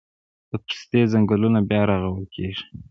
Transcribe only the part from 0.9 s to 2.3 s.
ځنګلونه بیا رغول